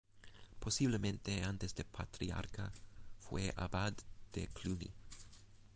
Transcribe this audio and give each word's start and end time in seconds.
Posiblemente, 0.59 1.43
antes 1.43 1.75
que 1.75 1.83
patriarca, 1.83 2.71
fue 3.19 3.53
abad 3.55 3.93
de 4.33 4.47
Cluny. 4.47 4.91